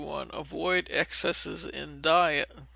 Avoid 0.33 0.87
excesses 0.89 1.63
in 1.63 2.01
diet. 2.01 2.49